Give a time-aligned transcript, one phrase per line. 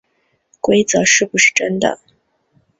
[0.59, 1.99] 规则是不是真的